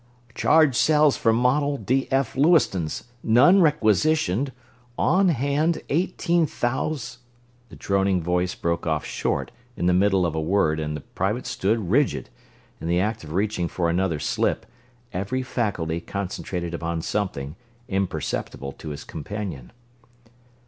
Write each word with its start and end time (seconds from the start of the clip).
"Charged 0.33 0.73
cells 0.77 1.15
for 1.15 1.31
model 1.31 1.77
DF 1.77 2.35
Lewistons, 2.35 3.03
none 3.21 3.61
requisitioned, 3.61 4.51
on 4.97 5.27
hand 5.29 5.83
eighteen 5.89 6.47
thous...." 6.59 7.19
The 7.69 7.75
droning 7.75 8.19
voice 8.19 8.55
broke 8.55 8.87
off 8.87 9.05
short 9.05 9.51
in 9.77 9.85
the 9.85 9.93
middle 9.93 10.25
of 10.25 10.33
a 10.33 10.41
word 10.41 10.79
and 10.79 10.97
the 10.97 11.01
private 11.01 11.45
stood 11.45 11.91
rigid, 11.91 12.31
in 12.79 12.87
the 12.87 12.99
act 12.99 13.23
of 13.23 13.33
reaching 13.33 13.67
for 13.67 13.91
another 13.91 14.17
slip, 14.17 14.65
every 15.13 15.43
faculty 15.43 16.01
concentrated 16.01 16.73
upon 16.73 17.03
something, 17.03 17.55
imperceptible 17.87 18.71
to 18.71 18.89
his 18.89 19.03
companion. 19.03 19.71